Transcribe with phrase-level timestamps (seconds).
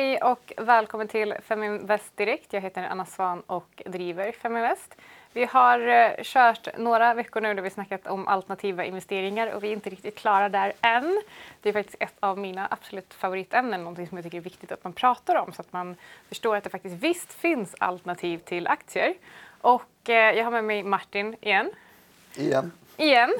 [0.00, 2.52] Hej och välkommen till Feminvest Direkt.
[2.52, 4.94] Jag heter Anna Svan och driver Feminvest.
[5.32, 9.68] Vi har eh, kört några veckor nu där vi snackat om alternativa investeringar och vi
[9.68, 11.22] är inte riktigt klara där än.
[11.60, 14.84] Det är faktiskt ett av mina absolut favoritämnen, någonting som jag tycker är viktigt att
[14.84, 15.96] man pratar om så att man
[16.28, 19.14] förstår att det faktiskt visst finns alternativ till aktier.
[19.60, 21.70] Och eh, jag har med mig Martin igen.
[22.36, 22.72] Igen.
[23.00, 23.34] Igen.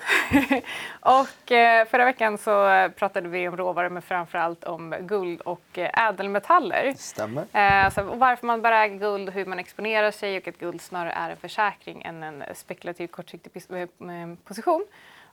[1.00, 6.08] och eh, förra veckan så pratade vi om råvaror men framförallt om guld och eh,
[6.08, 6.94] ädelmetaller.
[6.96, 7.42] Stämmer.
[7.52, 11.12] Eh, alltså varför man bör äga guld, hur man exponerar sig och att guld snarare
[11.12, 14.86] är en försäkring än en spekulativ kortsiktig pos- position.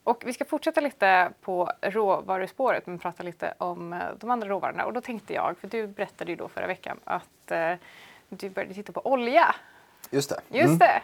[0.03, 4.85] Och vi ska fortsätta lite på råvaruspåret men prata lite om de andra råvarorna.
[4.85, 7.73] Och då tänkte jag, för du berättade ju då förra veckan att eh,
[8.29, 9.55] du började titta på olja.
[10.09, 10.39] Just det.
[10.49, 10.77] Just Mm.
[10.77, 11.01] det.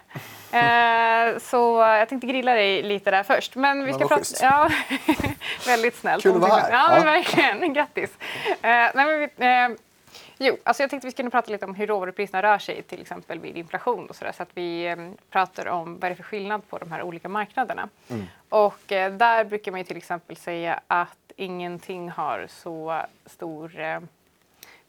[0.58, 3.56] Eh, så jag tänkte grilla dig lite där först.
[3.56, 4.24] Men vi ska prata...
[4.42, 4.70] Ja,
[5.66, 6.24] väldigt snällt.
[6.24, 6.72] Kul att vara här.
[6.72, 7.04] Ja, men Ja.
[7.04, 7.74] verkligen.
[7.74, 8.18] Grattis.
[8.48, 9.70] Eh, nej, men vi, eh,
[10.38, 13.40] jo, alltså jag tänkte vi skulle prata lite om hur råvarupriserna rör sig till exempel
[13.40, 14.96] vid inflation och så, där, så att vi eh,
[15.30, 17.90] pratar om vad det är för skillnad på de här olika marknaderna.
[18.10, 18.26] Mm.
[18.50, 24.00] Och eh, där brukar man ju till exempel säga att ingenting har så stor eh,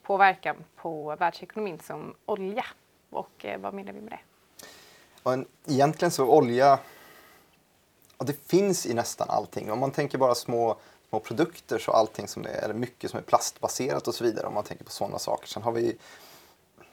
[0.02, 2.64] påverkan på världsekonomin som olja.
[3.10, 4.20] Och eh, vad menar vi med det?
[5.22, 6.78] Och en, egentligen så olja,
[8.16, 9.72] och det finns i nästan allting.
[9.72, 10.77] Om man tänker bara små,
[11.08, 14.47] små produkter så allting som är, eller mycket som är plastbaserat och så vidare.
[14.47, 15.48] Om man tänker på sådana saker.
[15.48, 15.97] Sen har vi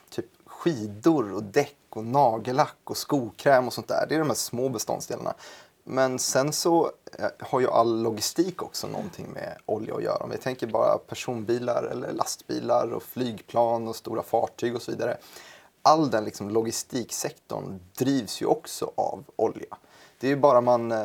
[0.09, 4.05] typ skidor och däck och nagellack och skokräm och sånt där.
[4.09, 5.33] Det är de här små beståndsdelarna.
[5.83, 10.23] Men sen så eh, har ju all logistik också någonting med olja att göra.
[10.23, 15.17] Om vi tänker bara personbilar eller lastbilar och flygplan och stora fartyg och så vidare.
[15.81, 19.77] All den liksom logistiksektorn drivs ju också av olja.
[20.19, 20.97] Det är ju bara man eh,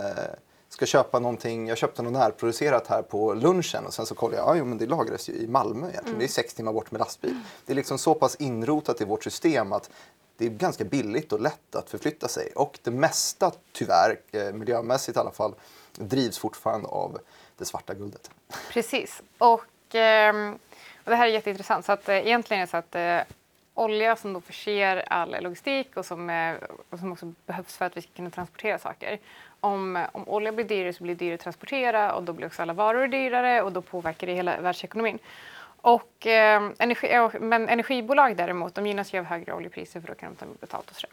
[0.69, 4.49] ska köpa någonting, jag köpte något närproducerat här på lunchen och sen så kollar jag,
[4.49, 6.19] ja jo, men det lagras ju i Malmö egentligen.
[6.19, 7.41] Det är sex timmar bort med lastbil.
[7.67, 9.91] Det är liksom så pass inrotat i vårt system att
[10.37, 12.53] det är ganska billigt och lätt att förflytta sig.
[12.55, 15.55] Och det mesta, tyvärr, eh, miljömässigt i alla fall,
[15.95, 17.19] drivs fortfarande av
[17.59, 18.31] det svarta guldet.
[18.71, 19.23] Precis.
[19.39, 20.53] Och, ehm,
[21.05, 21.85] och det här är jätteintressant.
[21.85, 23.37] Så att, eh, egentligen är det så att eh,
[23.77, 26.55] olja som då förser all logistik och som, eh,
[26.91, 29.19] och som också behövs för att vi ska kunna transportera saker.
[29.61, 32.63] Om, om olja blir dyrare så blir det dyrare att transportera och då blir också
[32.63, 35.19] alla varor dyrare och då påverkar det hela världsekonomin.
[35.81, 40.35] Och, eh, energi, men energibolag däremot, de gynnas ju av högre oljepriser för då kan
[40.35, 41.11] de ta betalt och sådär.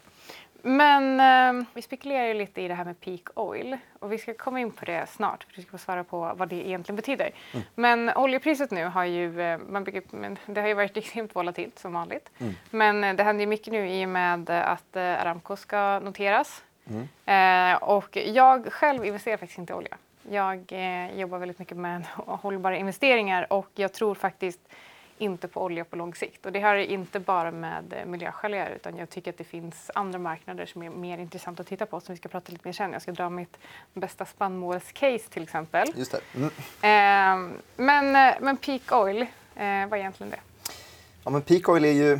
[0.66, 1.20] Men
[1.60, 4.60] eh, vi spekulerar ju lite i det här med peak oil och vi ska komma
[4.60, 7.30] in på det snart för du ska få svara på vad det egentligen betyder.
[7.74, 11.92] Men oljepriset nu har ju, eh, man men det har ju varit extremt volatilt som
[11.92, 12.30] vanligt.
[12.70, 16.62] Men eh, det händer ju mycket nu i och med att eh, Aramco ska noteras.
[17.24, 19.96] Eh, och jag själv investerar faktiskt inte i olja.
[20.30, 24.60] Jag eh, jobbar väldigt mycket med hållbara investeringar och jag tror faktiskt
[25.18, 26.46] inte på olja på lång sikt.
[26.46, 29.44] Och det har inte bara med eh, miljöskäl att göra utan jag tycker att det
[29.44, 32.68] finns andra marknader som är mer intressanta att titta på som vi ska prata lite
[32.68, 32.92] mer sen.
[32.92, 33.56] Jag ska dra mitt
[33.92, 35.88] bästa spannmålscase till exempel.
[35.96, 36.20] Just det.
[36.34, 36.50] Mm.
[36.50, 39.26] Eh, men, eh, men peak oil, eh,
[39.56, 40.40] vad är egentligen det?
[41.24, 42.18] Ja, men peak oil är ju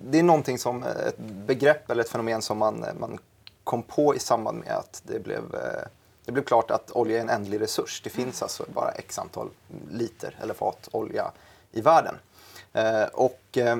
[0.00, 3.18] det är någonting som ett begrepp eller ett fenomen som man, man
[3.64, 5.88] kom på i samband med att det blev, eh,
[6.24, 8.00] det blev klart att olja är en ändlig resurs.
[8.04, 9.48] Det finns alltså bara x antal
[9.90, 11.30] liter eller fat olja
[11.72, 12.14] i världen.
[12.72, 13.78] Eh, och eh,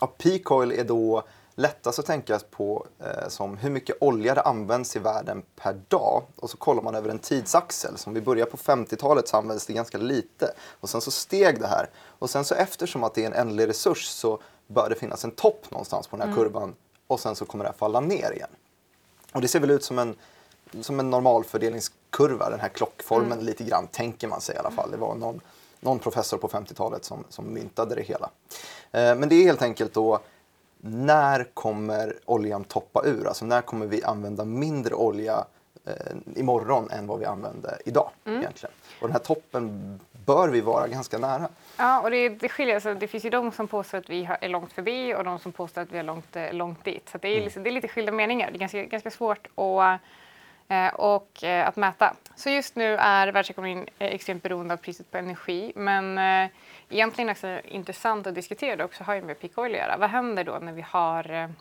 [0.00, 1.22] ja, peak oil är då
[1.54, 6.22] lättast att tänka på eh, som hur mycket olja det används i världen per dag.
[6.36, 7.98] Och så kollar man över en tidsaxel.
[7.98, 10.52] Som vi börjar på 50-talet så användes det ganska lite.
[10.80, 11.90] Och sen så steg det här.
[12.18, 15.30] Och sen så eftersom att det är en ändlig resurs så bör det finnas en
[15.30, 16.74] topp någonstans på den här kurvan.
[17.06, 18.50] Och sen så kommer det här falla ner igen.
[19.32, 20.14] Och det ser väl ut som en,
[20.80, 24.90] som en normalfördelningskurva, den här klockformen lite grann, tänker man sig i alla fall.
[24.90, 25.40] Det var någon,
[25.80, 28.30] någon professor på 50-talet som, som myntade det hela.
[28.92, 30.18] Eh, men det är helt enkelt då,
[30.80, 33.26] när kommer oljan toppa ur?
[33.28, 35.44] Alltså när kommer vi använda mindre olja
[35.86, 35.92] eh,
[36.36, 38.74] imorgon än vad vi använde idag egentligen?
[39.00, 41.48] Och den här toppen bör vi vara ganska nära.
[41.76, 42.94] Ja, och det, det skiljer sig.
[42.94, 45.52] Det finns ju de som påstår att vi har- är långt förbi och de som
[45.52, 47.08] påstår att vi är långt, eh, långt dit.
[47.12, 48.50] Så det, är liksom, det är lite skilda meningar.
[48.50, 50.00] Det är ganska, ganska svårt att,
[50.68, 52.16] Eh, och, eh, att mäta.
[52.36, 55.72] Så just nu är världsekonomin eh, extremt beroende av priset på energi.
[55.74, 56.50] Men eh,
[56.88, 59.96] egentligen också intressant att diskutera det också har ju med peak oil att göra.
[59.96, 61.52] Vad händer då när vi har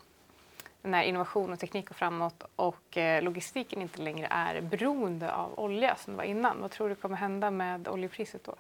[0.82, 6.14] när innovation och teknik går framåt och logistiken inte längre är beroende av olja som
[6.14, 6.62] det var innan?
[6.62, 8.56] Vad tror du kommer hända med oljepriset då?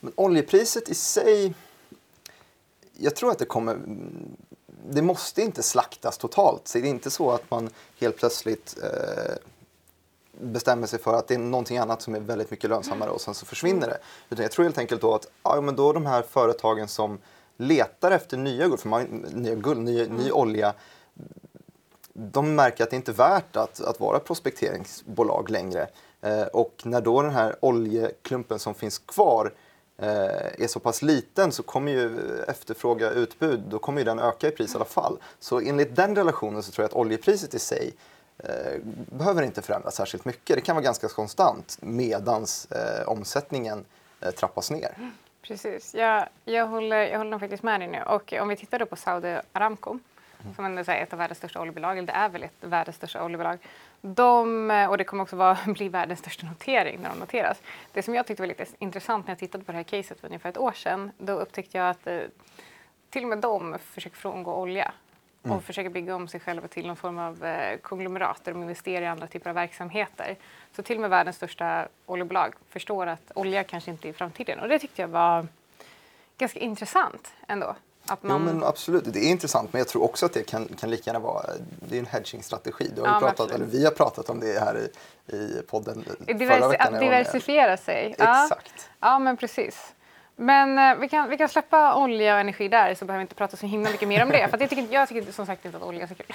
[0.00, 1.54] Men oljepriset i sig,
[2.92, 3.78] jag tror att det kommer,
[4.94, 6.68] det måste inte slaktas totalt.
[6.68, 7.70] Så det är inte så att man
[8.00, 9.34] helt plötsligt eh,
[10.40, 13.34] bestämmer sig för att det är någonting annat som är väldigt mycket lönsammare och sen
[13.34, 13.98] så försvinner det.
[14.30, 17.18] Utan jag tror helt enkelt då att ja, men då de här företagen som
[17.56, 19.02] letar efter nya guld, för man,
[19.32, 20.16] nya guld, ny, Mm.
[20.16, 20.74] ny olja,
[22.12, 25.86] de märker att det inte är värt att, att vara prospekteringsbolag längre.
[26.20, 29.52] Eh, och när då den här oljeklumpen som finns kvar
[30.00, 34.50] är så pass liten så kommer ju efterfråga utbud, då kommer ju den öka i
[34.50, 35.18] pris i alla fall.
[35.38, 37.94] Så enligt den relationen så tror jag att oljepriset i sig
[38.38, 38.80] eh,
[39.12, 40.56] behöver inte förändras särskilt mycket.
[40.56, 43.84] Det kan vara ganska konstant medans eh, omsättningen
[44.20, 44.94] eh, trappas ner.
[45.42, 48.02] Precis, jag, jag, håller, jag håller faktiskt med dig nu.
[48.02, 49.98] Och om vi tittar då på Saudi Aramco,
[50.56, 53.24] som ändå är ett av världens största oljebolag, eller det är väl ett världens största
[53.24, 53.58] oljebolag.
[54.00, 57.62] De, och det kommer också vara, bli världens största notering när de noteras.
[57.92, 60.26] Det som jag tyckte var lite intressant när jag tittade på det här caset för
[60.26, 62.20] ungefär ett år sedan, då upptäckte jag att eh,
[63.10, 64.92] till och med de försöker frångå olja
[65.42, 69.02] och försöker bygga om sig själva till någon form av eh, konglomerat där de investerar
[69.02, 70.36] i andra typer av verksamheter.
[70.72, 74.60] Så till och med världens största oljebolag förstår att olja kanske inte är framtiden.
[74.60, 75.46] Och det tyckte jag var
[76.38, 77.76] ganska intressant ändå.
[78.10, 78.32] Att man...
[78.32, 81.02] Jo men absolut, det är intressant men jag tror också att det kan, kan lika
[81.10, 81.46] gärna vara
[81.88, 82.90] det är en hedging-strategi.
[82.96, 84.90] Du har Ja, pratat, eller vi har pratat om det här i,
[85.36, 86.94] i podden förra Diversi- veckan.
[86.94, 88.14] att diversifiera sig.
[88.18, 88.44] Ja.
[88.44, 88.88] Exakt.
[89.00, 89.92] Ja, men precis.
[90.40, 93.34] Men eh, vi, kan, vi kan släppa olja och energi där så behöver vi inte
[93.34, 94.48] prata så himla mycket mer om det.
[94.50, 96.26] För jag, tycker, jag tycker som sagt inte att olja är så kul.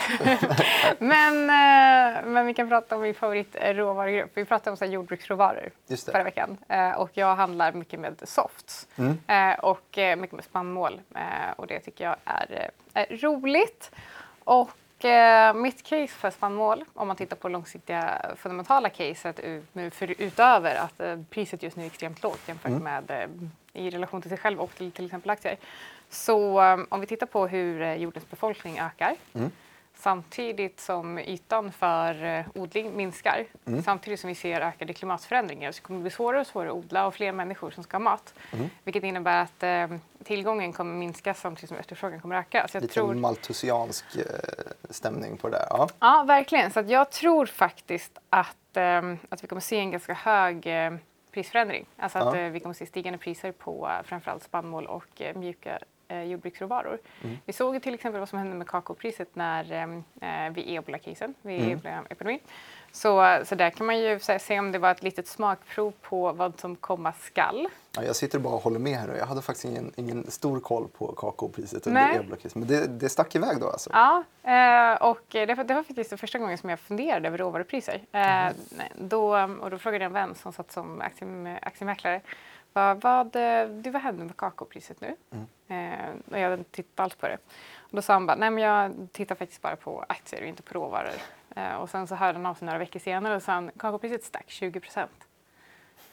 [1.00, 4.32] men, eh, men vi kan prata om min favoritråvarugrupp.
[4.34, 5.70] Vi pratade om så här, jordbruksråvaror
[6.12, 6.58] förra veckan.
[6.70, 9.18] Eh, och jag handlar mycket med softs Mm.
[9.60, 11.02] och mycket med spannmål.
[11.56, 13.92] Och det tycker jag är, är roligt.
[14.44, 14.70] Och
[15.56, 19.40] mitt case för spannmål, om man tittar på långsiktiga fundamentala caset
[20.00, 22.84] utöver att eh, priset just nu är extremt lågt jämfört Mm.
[22.84, 25.58] med eh, i relation till sig själv och till till exempel aktier.
[26.10, 29.52] Så eh, om vi tittar på hur eh, jordens befolkning ökar Mm.
[29.98, 33.84] Samtidigt som ytan för eh, odling minskar, Mm.
[33.84, 37.08] samtidigt som vi ser ökade klimatförändringar så kommer det bli svårare och svårare att odla
[37.08, 38.34] och fler människor som ska ha mat.
[38.54, 38.70] Mm.
[38.84, 42.68] Vilket innebär att eh, tillgången kommer minska samtidigt som efterfrågan kommer öka.
[42.68, 44.24] Så jag Lite tror, maltusiansk eh,
[44.90, 45.68] stämning på det där.
[45.70, 45.90] Ja.
[46.00, 46.72] ja, verkligen.
[46.72, 50.94] Så jag tror faktiskt att, eh, att vi kommer se en ganska hög eh,
[51.32, 51.86] prisförändring.
[51.98, 52.40] Alltså att Ja.
[52.42, 57.00] eh, vi kommer se stigande priser på framförallt spannmål och mjuka eh, jordbruksråvaror.
[57.24, 57.38] Mm.
[57.46, 59.72] Vi såg till exempel vad som hände med kakaopriset när
[60.22, 61.72] eh, vid ebola-krisen, vid Mm.
[61.72, 62.40] ebola-epidemin.
[62.92, 66.32] Så, så där kan man ju se, se om det var ett litet smakprov på
[66.32, 67.68] vad som komma skall.
[67.96, 69.16] Ja, jag sitter bara och håller med här.
[69.16, 72.60] Jag hade faktiskt ingen, ingen stor koll på kakaopriset under ebolakrisen.
[72.62, 73.90] Men det, det stack iväg då alltså?
[73.94, 77.96] Ja, eh, och det var, det var faktiskt första gången som jag funderade över råvarupriser.
[78.12, 78.22] Eh,
[78.70, 82.22] nej, då, och då frågade jag en vän som satt som aktie, aktiemäklare.
[82.76, 85.16] Vad, vad, eh, du, vad hände med kakaopriset nu?
[85.68, 87.38] Eh, och jag hade inte tittat alls på det.
[87.78, 90.64] Och då sa han bara, nej men jag tittar faktiskt bara på aktier och inte
[90.64, 91.14] på råvaror.
[91.56, 94.24] Eh, och sen så hörde han av sig några veckor senare och sa han, kakaopriset
[94.24, 95.28] stack 20 procent.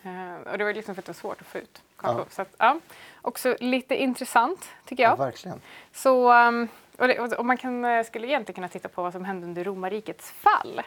[0.02, 2.18] Eh, och det var liksom för att det var svårt att få ut kakao.
[2.18, 2.24] Ja.
[2.30, 2.80] Så att, ja,
[3.22, 5.12] också lite intressant tycker jag.
[5.12, 5.60] Ja, verkligen.
[5.92, 6.68] Så, um,
[6.98, 9.64] och, det, och man kan, eh, skulle egentligen kunna titta på vad som hände under
[9.64, 10.82] romarrikets fall.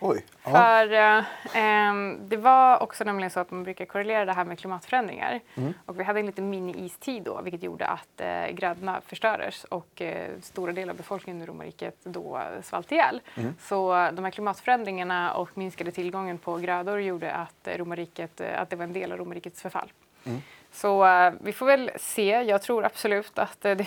[0.00, 0.24] Oj.
[0.42, 4.58] För eh, ehm, det var också nämligen så att man brukar korrelera det här med
[4.58, 5.40] klimatförändringar.
[5.54, 5.74] Mm.
[5.86, 10.30] Och vi hade en liten mini-istid då, vilket gjorde att eh, grödorna förstördes och eh,
[10.42, 13.20] stora delar av befolkningen i romarriket då svalt ihjäl.
[13.34, 13.54] Mm.
[13.60, 18.70] Så de här klimatförändringarna och minskade tillgången på grödor gjorde att, eh, romarriket, eh, att
[18.70, 19.92] det var en del av romarrikets förfall.
[20.26, 20.42] Mm.
[20.72, 22.42] Så eh, vi får väl se.
[22.42, 23.86] Jag tror absolut att det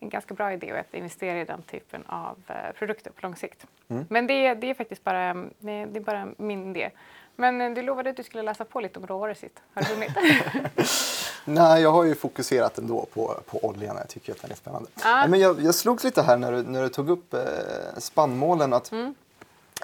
[0.00, 3.66] en ganska bra idé att investera i den typen av eh, produkter på lång sikt.
[3.88, 4.04] Mm.
[4.10, 6.90] Men det, det är faktiskt bara, det är, bara min idé.
[7.36, 9.60] Men eh, du lovade att du skulle läsa på lite om råvaror sitt.
[9.74, 10.10] Har du hunnit?
[11.44, 13.96] Nej, jag har ju fokuserat ändå på, på oljan.
[13.96, 14.88] Jag tycker att den är spännande.
[15.04, 17.40] Nej, men jag, jag slogs lite här när du, när du tog upp eh,
[17.98, 18.72] spannmålen.
[18.72, 19.14] Att Mm.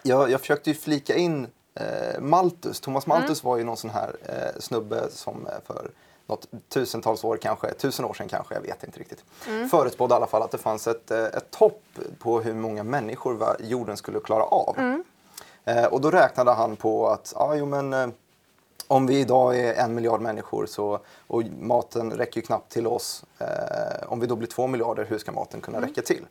[0.02, 2.80] jag, jag försökte ju flika in eh, Malthus.
[2.80, 3.50] Thomas Malthus Mm.
[3.50, 5.90] var ju någon sån här eh, snubbe som för
[6.26, 9.24] något tusentals år kanske, tusen år sedan kanske, jag vet inte riktigt.
[9.46, 9.68] Mm.
[9.68, 11.82] Förutspådde i alla fall att det fanns ett, eh, ett topp
[12.18, 14.74] på hur många människor jorden skulle klara av.
[14.78, 15.04] Mm.
[15.64, 18.08] Eh, och då räknade han på att ja, jo, men, eh,
[18.88, 23.24] om vi idag är en miljard människor så, och maten räcker ju knappt till oss.
[23.38, 23.46] Eh,
[24.08, 26.26] om vi då blir två miljarder, hur ska maten kunna räcka till?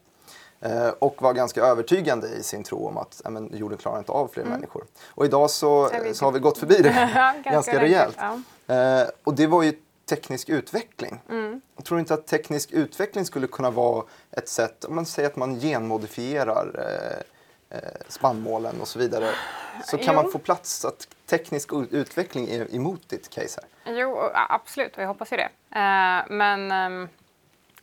[0.62, 4.12] Eh, och var ganska övertygande i sin tro om att ja, men, jorden klarar inte
[4.12, 4.84] av fler människor.
[5.08, 8.18] Och idag så, så har vi gått förbi det ganska ganska rejält.
[8.20, 8.40] ja.
[8.76, 9.74] Eh, och det var ju
[10.06, 11.20] teknisk utveckling.
[11.30, 11.62] Mm.
[11.76, 15.36] Jag tror inte att teknisk utveckling skulle kunna vara ett sätt, om man säger att
[15.36, 16.68] man genmodifierar
[17.70, 19.30] eh, eh, spannmålen och så vidare,
[19.86, 20.22] så kan Jo.
[20.22, 23.94] man få plats att teknisk utveckling är emot ditt case här.
[23.94, 25.50] Jo, absolut, och jag hoppas ju det.
[25.80, 27.10] Eh, men, ehm,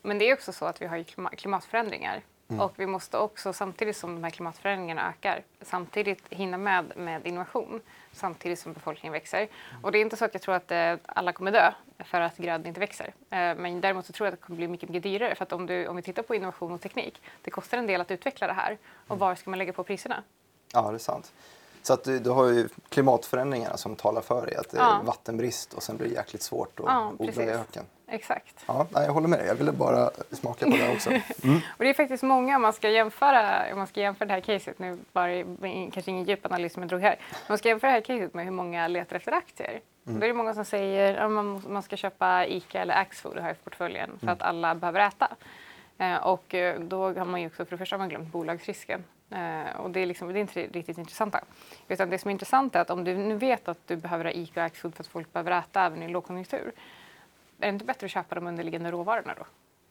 [0.03, 2.61] men det är också så att vi har ju klima- klimatförändringar Mm.
[2.61, 7.80] Och vi måste också, samtidigt som de här klimatförändringarna ökar, samtidigt hinna med med innovation
[8.12, 9.38] samtidigt som befolkningen växer.
[9.38, 9.85] Mm.
[9.85, 12.37] Och det är inte så att jag tror att eh, alla kommer dö för att
[12.37, 13.07] grödan inte växer.
[13.07, 15.52] Eh, men däremot så tror jag att det kommer bli mycket, mycket dyrare för att
[15.52, 18.47] om, du, om vi tittar på innovation och teknik, det kostar en del att utveckla
[18.47, 18.78] det här.
[18.95, 19.19] Och mm.
[19.19, 20.23] var ska man lägga på priserna?
[20.73, 21.33] Ja, det är sant.
[21.83, 25.00] Så att du, du har ju klimatförändringarna som talar för dig, att det är ja.
[25.04, 27.85] vattenbrist och sen blir det jäkligt svårt att ja, odla i öken.
[28.11, 28.64] Exakt.
[28.67, 29.49] Ja, jag håller med dig.
[29.49, 31.11] Jag ville bara smaka på det också.
[31.43, 31.57] Mm.
[31.57, 34.40] och det är faktiskt många, om man ska jämföra, om man ska jämföra det här
[34.40, 35.43] caset, nu bara,
[35.93, 38.35] kanske ingen djup analys som jag drog här, om man ska jämföra det här caset
[38.35, 39.81] med hur många letar efter aktier.
[40.07, 40.21] Mm.
[40.21, 43.43] Då är det många som säger att man, man ska köpa ICA eller Axfood och
[43.43, 44.33] ha i portföljen för mm.
[44.33, 45.29] att alla behöver äta.
[45.99, 49.05] Eh, och eh, då har man ju också för det första man glömt bolagsrisken.
[49.31, 51.40] Eh, och det är, liksom, det är inte riktigt intressanta.
[51.88, 54.33] Utan det som är intressant är att om du nu vet att du behöver ha
[54.33, 56.73] ICA och Axfood för att folk behöver äta även i lågkonjunktur.
[57.61, 59.47] Är det inte bättre att köpa de underliggande råvarorna då?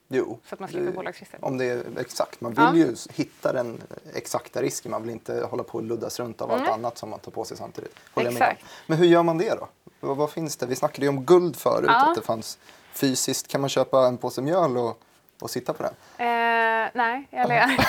[0.07, 0.39] Jo.
[0.45, 1.39] Så att man slipper bolagsrisken?
[1.43, 2.41] Om det är exakt.
[2.41, 2.75] Man vill ja.
[2.75, 3.83] ju hitta den
[4.13, 4.91] exakta risken.
[4.91, 6.61] Man vill inte hålla på och luddas runt av mm.
[6.61, 7.95] allt annat som man tar på sig samtidigt.
[8.13, 8.65] Håller exakt.
[8.87, 9.67] Men hur gör man det då?
[9.99, 10.65] Vad, vad, finns det?
[10.65, 12.09] Vi snackade ju om guld förut, ja.
[12.09, 12.57] att det fanns
[12.93, 13.47] fysiskt.
[13.47, 15.01] Kan man köpa en påse mjöl och,
[15.41, 15.93] och sitta på den?
[16.17, 17.65] Eh, nej, eller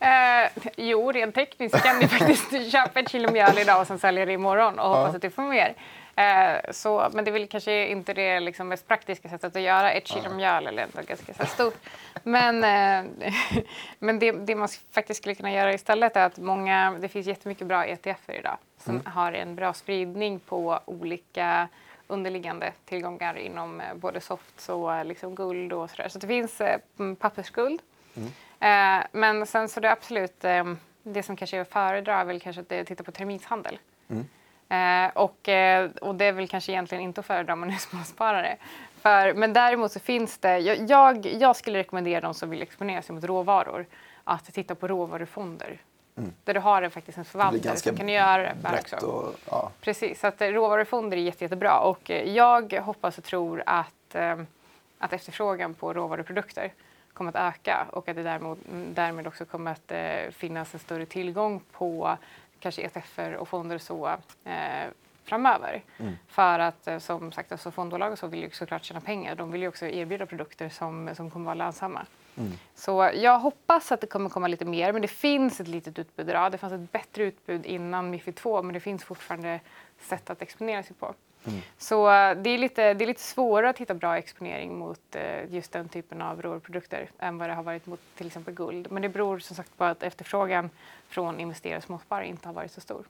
[0.00, 4.26] Eh, jo, rent tekniskt kan du faktiskt köpa ett kilo mjöl idag och sen sälja
[4.26, 5.16] det imorgon och hoppas ja.
[5.16, 5.74] att du får mer.
[6.16, 9.92] Eh, så, men det är väl kanske inte det liksom, mest praktiska sättet att göra
[9.92, 11.78] ett kilo mjöl eller ändå ganska så stort.
[12.22, 13.32] Men, eh,
[13.98, 17.66] men det, det, man faktiskt skulle kunna göra istället är att många, det finns jättemycket
[17.66, 19.12] bra ETFer idag som mm.
[19.12, 21.68] har en bra spridning på olika
[22.06, 26.08] underliggande tillgångar inom eh, både softs och eh, liksom guld och sådär.
[26.08, 26.80] Så det finns eh,
[27.18, 27.82] pappersguld.
[28.14, 28.28] Mm.
[28.60, 30.64] Eh, men sen så det absolut, eh,
[31.02, 33.78] det som kanske jag föredrar är väl kanske att titta på terminshandel.
[34.08, 34.28] Mm.
[34.70, 37.76] Eh, och, eh, och det är väl kanske egentligen inte att föredra om man är
[37.90, 38.56] småsparare.
[39.00, 43.02] För, men däremot så finns det, jag, jag, jag skulle rekommendera de som vill exponera
[43.02, 43.86] sig mot råvaror
[44.24, 45.78] att titta på råvarufonder.
[46.16, 46.32] Mm.
[46.44, 48.96] Där du har faktiskt en förvaltare som kan göra det här också.
[48.96, 49.70] Och, ja.
[49.80, 54.16] Precis, så att råvarufonder är jätte, jättebra och jag hoppas och tror att,
[54.98, 56.72] att efterfrågan på råvaruprodukter
[57.12, 58.56] kommer att öka och att det därmed,
[58.94, 62.16] därmed också kommer att eh, finnas en större tillgång på
[62.60, 64.06] kanske ETFer och fonder och så
[64.44, 64.88] eh,
[65.24, 65.82] framöver.
[65.98, 66.16] Mm.
[66.28, 69.34] För att eh, som sagt, alltså och så vill ju såklart tjäna pengar.
[69.34, 72.06] De vill ju också erbjuda produkter som, som kommer vara lönsamma.
[72.36, 72.52] Mm.
[72.74, 76.28] Så jag hoppas att det kommer komma lite mer, men det finns ett litet utbud
[76.28, 76.52] idag.
[76.52, 79.60] Det fanns ett bättre utbud innan Mifid 2, men det finns fortfarande
[80.00, 81.14] sätt att exponera sig på.
[81.44, 81.60] Mm.
[81.78, 85.54] Så eh, det är, lite, det är lite svårare att hitta bra exponering mot uh,
[85.54, 88.86] just den typen av råvaruprodukter än vad det har varit mot till exempel guld.
[88.90, 90.70] Men det beror som sagt på att efterfrågan
[91.08, 93.04] från investerare och småsparare inte har varit så stor.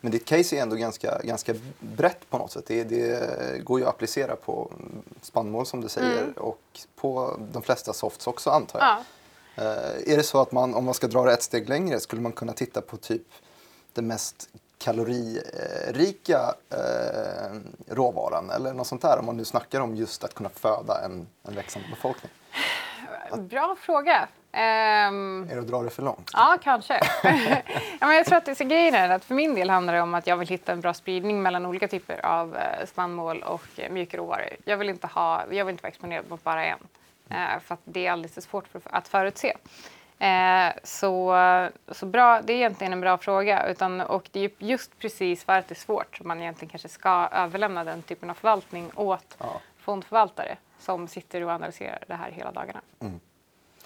[0.00, 2.66] Men ditt case är ändå ganska, ganska brett på något sätt.
[2.66, 4.72] Det, det går ju att applicera på
[5.20, 6.32] spannmål som du säger mm.
[6.32, 6.60] och
[6.96, 8.88] på de flesta softs också antar jag.
[8.88, 9.04] Ja.
[9.58, 12.22] Uh, är det så att man, om man ska dra det ett steg längre, skulle
[12.22, 13.26] man kunna titta på typ
[13.92, 14.48] det mest
[14.84, 17.58] kaloririka eh,
[17.94, 21.26] råvaran eller något sånt där om man nu snackar om just att kunna föda en,
[21.42, 22.32] en växande befolkning?
[23.48, 24.28] Bra fråga.
[24.52, 26.30] Um, är det att dra det för långt?
[26.32, 27.00] Ja, kanske.
[28.00, 30.00] ja, men jag tror att det, så grejen är att för min del handlar det
[30.00, 33.66] om att jag vill hitta en bra spridning mellan olika typer av eh, spannmål och
[33.76, 34.48] eh, mjukråvaror.
[34.64, 36.78] Jag vill inte, ha, jag vill inte vara exponerad mot bara en,
[37.28, 39.52] eh, för att det är alldeles för svårt för, att förutse.
[40.24, 41.36] Eh, så,
[41.88, 43.66] så bra, det är egentligen en bra fråga.
[43.68, 46.88] Utan, och det är just precis för att det är svårt som man egentligen kanske
[46.88, 49.60] ska överlämna den typen av förvaltning åt ja.
[49.78, 52.80] fondförvaltare som sitter och analyserar det här hela dagarna.
[53.00, 53.20] Mm.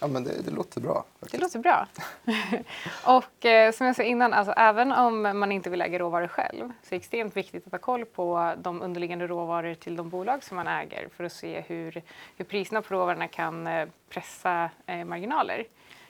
[0.00, 1.04] Ja, men det, det, låter bra.
[1.20, 1.32] Faktiskt.
[1.32, 1.86] Det låter bra.
[3.16, 6.72] och eh, som jag sa innan, alltså, även om man inte vill äga råvaror själv
[6.82, 10.44] så är det extremt viktigt att ha koll på de underliggande råvaror till de bolag
[10.44, 12.02] som man äger för att se hur,
[12.36, 15.64] hur priserna på råvarorna kan eh, pressa eh, marginaler.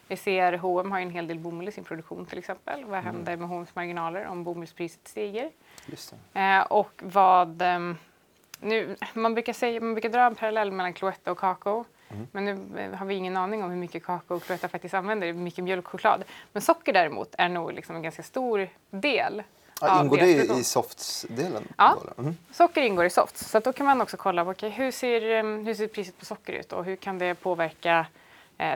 [0.09, 2.85] Vi ser H&M har en hel del bomull i sin produktion till exempel.
[2.85, 3.05] Vad mm.
[3.05, 5.51] händer med H&M's marginaler om bomullspriset stiger?
[6.35, 7.63] Eh, och vad...
[7.63, 7.79] Eh,
[8.61, 11.85] nu, man, brukar säga, man brukar dra en parallell mellan Cloetta och kakao.
[12.09, 12.27] Mm.
[12.33, 15.27] Men nu eh, har vi ingen aning om hur mycket kakao och Cloetta faktiskt använder,
[15.27, 16.25] hur mycket mjölkchoklad.
[16.53, 19.43] Men socker däremot är nog liksom en ganska stor del
[19.81, 21.69] Ja, ingår det i softs-delen?
[21.77, 22.37] Ja, mm.
[22.53, 23.51] socker ingår i softs.
[23.51, 26.25] Så då kan man också kolla på okay, hur, ser, eh, hur ser priset på
[26.25, 28.07] socker ut och hur kan det påverka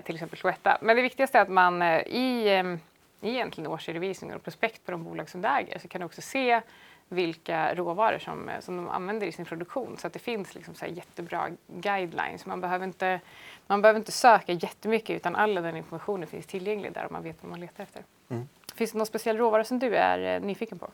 [0.05, 0.79] till exempel Cloetta.
[0.81, 4.93] Men det viktigaste är att man eh, i, eh, i egentligen årsredovisningar och prospekt på
[4.93, 6.61] de bolag som du äger så kan du också se
[7.09, 10.75] vilka råvaror som, eh, som de använder i sin produktion så att det finns liksom
[10.75, 12.47] så jättebra guidelines.
[12.47, 13.21] Man behöver, inte,
[13.67, 17.37] man behöver inte söka jättemycket utan all den informationen finns tillgänglig där och man vet
[17.43, 18.03] vad man letar efter.
[18.29, 18.49] Mm.
[18.75, 20.91] Finns det någon speciell råvara som du är eh, nyfiken på?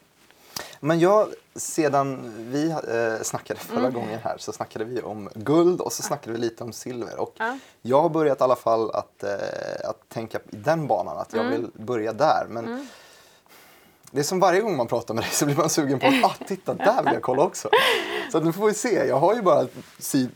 [0.81, 3.93] Men jag, sedan vi eh, snackade förra Mm.
[3.93, 7.21] gången här så snackade vi om guld och så snackade vi lite om silver.
[7.21, 7.59] Och Ja.
[7.83, 11.47] jag har börjat i alla fall att, eh, att tänka i den banan, att jag
[11.47, 11.53] Mm.
[11.61, 12.47] vill börja där.
[12.49, 12.89] Men
[14.11, 16.25] det är som varje gång man pratar med dig så blir man sugen på att
[16.25, 17.69] ah, titta där vill jag kolla också.
[18.33, 19.07] Så nu får vi se.
[19.09, 19.67] Jag har ju bara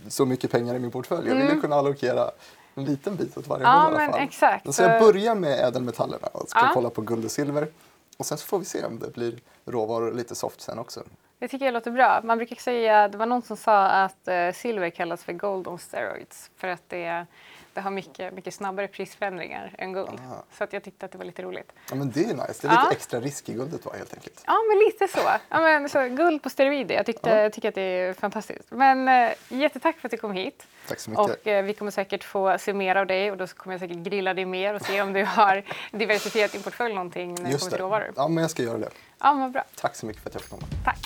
[0.08, 1.28] så mycket pengar i min portfölj.
[1.28, 2.30] Jag vill ju kunna allokera
[2.74, 3.76] en liten bit åt varje Mm.
[3.76, 4.20] Ja, håll i alla fall.
[4.20, 4.74] exakt.
[4.74, 6.70] Så jag börjar med ädelmetallerna och ska Ja.
[6.74, 7.68] kolla på guld och silver.
[8.22, 11.02] Och sen så får vi se om det blir råvaror lite soft sen också.
[11.38, 12.20] Det tycker jag låter bra.
[12.24, 15.78] Man brukar säga, det var någon som sa att eh, silver kallas för gold on
[15.78, 17.26] steroids för att det,
[17.74, 20.20] det har mycket, mycket snabbare prisförändringar än guld.
[20.26, 20.44] Aha.
[20.58, 21.72] Så att jag tyckte att det var lite roligt.
[21.90, 22.36] Ja men det är nice.
[22.36, 22.92] Det är lite Ja.
[22.92, 24.42] extra risk i guldet va helt enkelt.
[24.46, 25.28] Ja, men lite så.
[25.48, 27.50] Ja, men, så guld på steroider, jag tyckte, Ja.
[27.50, 28.70] tycker att det är fantastiskt.
[28.70, 30.66] Men eh, jättetack för att du kom hit.
[30.88, 31.24] Tack så mycket.
[31.40, 33.96] Och eh, vi kommer säkert få se mer av dig och då kommer jag säkert
[33.96, 35.62] grilla dig mer och se om du har
[35.98, 37.84] diversifierat din portfölj någonting när det Just kommer till det.
[37.84, 38.12] råvaror.
[38.16, 38.90] Ja men jag ska göra det.
[39.20, 39.64] Ja, men bra.
[39.74, 40.62] Tack så mycket för att jag fick komma.
[40.84, 40.98] Tack.